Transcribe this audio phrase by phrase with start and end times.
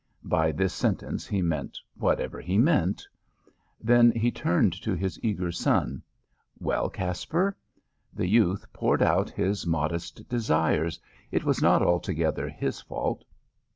[0.25, 3.07] By this sentence he meant whatever he meant.
[3.79, 6.01] Then he turned to his eager son.
[6.57, 7.55] "Well, Caspar?"
[8.11, 10.99] The youth poured out his modest desires.
[11.31, 13.23] It was not altogether his fault.